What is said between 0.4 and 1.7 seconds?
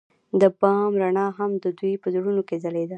د بام رڼا هم د